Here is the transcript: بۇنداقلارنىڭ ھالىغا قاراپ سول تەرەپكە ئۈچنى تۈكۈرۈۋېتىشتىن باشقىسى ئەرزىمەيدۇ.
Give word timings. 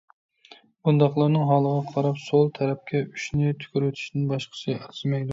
بۇنداقلارنىڭ 0.87 1.43
ھالىغا 1.49 1.83
قاراپ 1.89 2.17
سول 2.21 2.49
تەرەپكە 2.55 3.01
ئۈچنى 3.03 3.51
تۈكۈرۈۋېتىشتىن 3.65 4.25
باشقىسى 4.33 4.75
ئەرزىمەيدۇ. 4.79 5.29